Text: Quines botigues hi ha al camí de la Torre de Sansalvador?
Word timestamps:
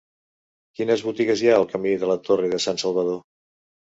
Quines 0.79 1.01
botigues 1.09 1.43
hi 1.43 1.51
ha 1.51 1.59
al 1.59 1.67
camí 1.73 1.91
de 2.03 2.09
la 2.11 2.17
Torre 2.29 2.49
de 2.53 2.61
Sansalvador? 2.65 3.21